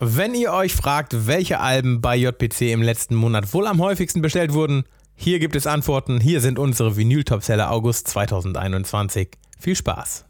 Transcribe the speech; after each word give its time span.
Wenn 0.00 0.36
ihr 0.36 0.52
euch 0.52 0.74
fragt, 0.74 1.26
welche 1.26 1.58
Alben 1.58 2.00
bei 2.00 2.14
JPC 2.14 2.70
im 2.70 2.82
letzten 2.82 3.16
Monat 3.16 3.52
wohl 3.52 3.66
am 3.66 3.80
häufigsten 3.80 4.22
bestellt 4.22 4.52
wurden, 4.52 4.84
hier 5.16 5.40
gibt 5.40 5.56
es 5.56 5.66
Antworten. 5.66 6.20
Hier 6.20 6.40
sind 6.40 6.60
unsere 6.60 6.96
Vinyl-Topseller 6.96 7.72
August 7.72 8.06
2021. 8.06 9.30
Viel 9.58 9.74
Spaß! 9.74 10.24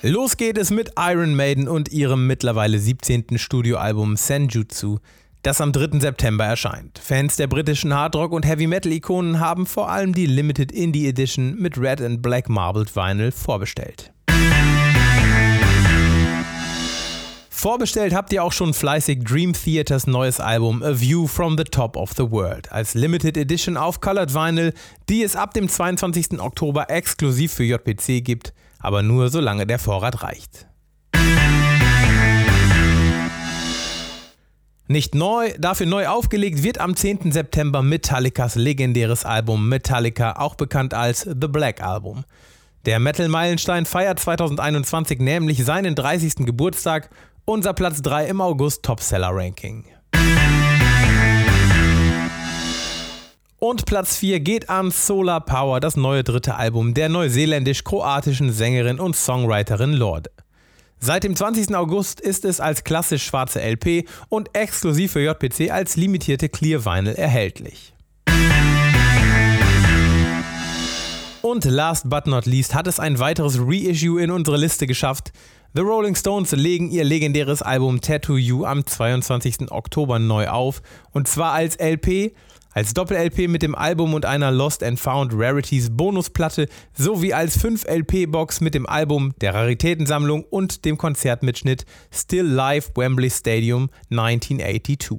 Los 0.00 0.38
geht 0.38 0.56
es 0.56 0.70
mit 0.70 0.92
Iron 0.98 1.34
Maiden 1.34 1.68
und 1.68 1.92
ihrem 1.92 2.26
mittlerweile 2.26 2.78
17. 2.78 3.36
Studioalbum 3.36 4.16
Senjutsu, 4.16 5.00
das 5.42 5.60
am 5.60 5.72
3. 5.72 6.00
September 6.00 6.46
erscheint. 6.46 6.98
Fans 6.98 7.36
der 7.36 7.48
britischen 7.48 7.92
Hardrock- 7.92 8.32
und 8.32 8.46
Heavy-Metal-Ikonen 8.46 9.40
haben 9.40 9.66
vor 9.66 9.90
allem 9.90 10.14
die 10.14 10.26
Limited 10.26 10.72
Indie 10.72 11.06
Edition 11.06 11.56
mit 11.56 11.76
Red 11.76 12.00
and 12.00 12.22
Black 12.22 12.48
Marbled 12.48 12.96
Vinyl 12.96 13.30
vorbestellt. 13.30 14.13
Vorbestellt 17.64 18.14
habt 18.14 18.30
ihr 18.34 18.44
auch 18.44 18.52
schon 18.52 18.74
fleißig 18.74 19.24
Dream 19.24 19.54
Theaters 19.54 20.06
neues 20.06 20.38
Album 20.38 20.82
A 20.82 21.00
View 21.00 21.26
from 21.26 21.56
the 21.56 21.64
Top 21.64 21.96
of 21.96 22.12
the 22.14 22.30
World 22.30 22.70
als 22.70 22.92
Limited 22.92 23.38
Edition 23.38 23.78
auf 23.78 24.02
Colored 24.02 24.34
Vinyl, 24.34 24.74
die 25.08 25.22
es 25.22 25.34
ab 25.34 25.54
dem 25.54 25.70
22. 25.70 26.40
Oktober 26.40 26.90
exklusiv 26.90 27.54
für 27.54 27.64
JPC 27.64 28.22
gibt, 28.22 28.52
aber 28.80 29.02
nur 29.02 29.30
solange 29.30 29.66
der 29.66 29.78
Vorrat 29.78 30.22
reicht. 30.22 30.66
Nicht 34.86 35.14
neu, 35.14 35.54
dafür 35.58 35.86
neu 35.86 36.06
aufgelegt 36.06 36.62
wird 36.62 36.76
am 36.76 36.94
10. 36.94 37.32
September 37.32 37.80
Metallicas 37.80 38.56
legendäres 38.56 39.24
Album 39.24 39.70
Metallica, 39.70 40.32
auch 40.32 40.56
bekannt 40.56 40.92
als 40.92 41.22
The 41.22 41.48
Black 41.48 41.82
Album. 41.82 42.26
Der 42.84 42.98
Metal-Meilenstein 42.98 43.86
feiert 43.86 44.20
2021 44.20 45.18
nämlich 45.18 45.64
seinen 45.64 45.94
30. 45.94 46.44
Geburtstag 46.44 47.08
unser 47.46 47.74
Platz 47.74 48.00
3 48.02 48.26
im 48.26 48.40
August 48.40 48.82
Topseller 48.82 49.30
Ranking. 49.30 49.84
Und 53.58 53.86
Platz 53.86 54.16
4 54.16 54.40
geht 54.40 54.68
an 54.68 54.90
Solar 54.90 55.40
Power, 55.40 55.80
das 55.80 55.96
neue 55.96 56.22
dritte 56.22 56.56
Album 56.56 56.94
der 56.94 57.08
neuseeländisch-kroatischen 57.08 58.52
Sängerin 58.52 59.00
und 59.00 59.16
Songwriterin 59.16 59.92
Lorde. 59.92 60.30
Seit 61.00 61.24
dem 61.24 61.36
20. 61.36 61.74
August 61.74 62.20
ist 62.20 62.44
es 62.44 62.60
als 62.60 62.84
klassisch 62.84 63.24
schwarze 63.24 63.60
LP 63.60 64.08
und 64.28 64.54
exklusiv 64.54 65.12
für 65.12 65.20
JPC 65.20 65.70
als 65.70 65.96
limitierte 65.96 66.48
Clear 66.48 66.84
Vinyl 66.84 67.14
erhältlich. 67.14 67.94
Und 71.42 71.66
last 71.66 72.08
but 72.08 72.26
not 72.26 72.46
least 72.46 72.74
hat 72.74 72.86
es 72.86 72.98
ein 72.98 73.18
weiteres 73.18 73.58
Reissue 73.60 74.18
in 74.22 74.30
unsere 74.30 74.56
Liste 74.56 74.86
geschafft. 74.86 75.32
The 75.76 75.80
Rolling 75.80 76.14
Stones 76.14 76.52
legen 76.52 76.88
ihr 76.92 77.02
legendäres 77.02 77.60
Album 77.60 78.00
Tattoo 78.00 78.36
You 78.36 78.64
am 78.64 78.86
22. 78.86 79.72
Oktober 79.72 80.20
neu 80.20 80.46
auf 80.46 80.82
und 81.10 81.26
zwar 81.26 81.52
als 81.52 81.74
LP, 81.80 82.32
als 82.70 82.94
Doppel-LP 82.94 83.48
mit 83.48 83.62
dem 83.62 83.74
Album 83.74 84.14
und 84.14 84.24
einer 84.24 84.52
Lost 84.52 84.84
and 84.84 85.00
Found 85.00 85.32
Rarities 85.34 85.88
Bonusplatte 85.90 86.68
sowie 86.96 87.32
als 87.32 87.58
5-LP-Box 87.58 88.60
mit 88.60 88.74
dem 88.74 88.86
Album, 88.86 89.34
der 89.40 89.54
Raritätensammlung 89.54 90.44
und 90.44 90.84
dem 90.84 90.96
Konzertmitschnitt 90.96 91.86
Still 92.12 92.46
Live 92.46 92.92
Wembley 92.94 93.30
Stadium 93.30 93.90
1982. 94.12 95.18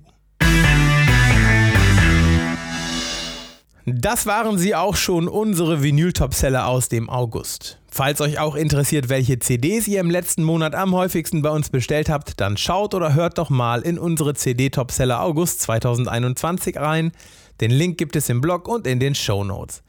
Das 3.85 4.25
waren 4.25 4.57
sie 4.57 4.73
auch 4.73 4.95
schon, 4.95 5.27
unsere 5.27 5.83
Vinyl-Topseller 5.83 6.65
aus 6.65 6.87
dem 6.87 7.09
August. 7.09 7.81
Falls 7.97 8.19
euch 8.19 8.39
auch 8.39 8.55
interessiert, 8.55 9.07
welche 9.07 9.39
CDs 9.39 9.87
ihr 9.87 10.01
im 10.01 10.09
letzten 10.09 10.43
Monat 10.43 10.75
am 10.75 10.93
häufigsten 10.93 11.41
bei 11.41 11.49
uns 11.49 11.69
bestellt 11.69 12.09
habt, 12.09 12.41
dann 12.41 12.57
schaut 12.57 12.93
oder 12.93 13.13
hört 13.13 13.37
doch 13.37 13.49
mal 13.49 13.83
in 13.83 13.97
unsere 13.97 14.33
CD-Topseller 14.33 15.21
August 15.21 15.61
2021 15.61 16.75
rein. 16.75 17.13
Den 17.61 17.71
Link 17.71 17.97
gibt 17.97 18.17
es 18.17 18.27
im 18.27 18.41
Blog 18.41 18.67
und 18.67 18.85
in 18.85 18.99
den 18.99 19.15
Show 19.15 19.45
Notes. 19.45 19.81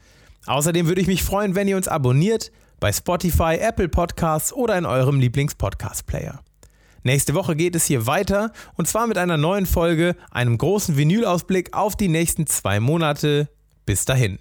Außerdem 0.45 0.87
würde 0.87 1.01
ich 1.01 1.07
mich 1.07 1.21
freuen, 1.21 1.53
wenn 1.55 1.67
ihr 1.67 1.75
uns 1.75 1.89
abonniert 1.89 2.53
bei 2.79 2.93
Spotify, 2.93 3.57
Apple 3.59 3.89
Podcasts 3.89 4.53
oder 4.53 4.77
in 4.77 4.85
eurem 4.85 5.19
Lieblings-Podcast-Player. 5.19 6.39
Nächste 7.03 7.33
Woche 7.33 7.57
geht 7.57 7.75
es 7.75 7.87
hier 7.87 8.07
weiter 8.07 8.53
und 8.75 8.87
zwar 8.87 9.07
mit 9.07 9.17
einer 9.17 9.35
neuen 9.35 9.65
Folge, 9.65 10.15
einem 10.31 10.57
großen 10.57 10.95
Vinyl-Ausblick 10.95 11.73
auf 11.73 11.97
die 11.97 12.07
nächsten 12.07 12.47
zwei 12.47 12.79
Monate. 12.79 13.49
Bis 13.85 14.05
dahin. 14.05 14.39